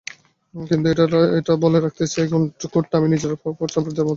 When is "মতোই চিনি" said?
3.81-4.09